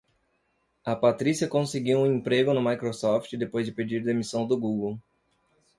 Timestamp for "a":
0.83-0.95